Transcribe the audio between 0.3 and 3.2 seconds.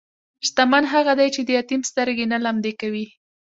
شتمن هغه دی چې د یتیم سترګې نه لمدې کوي.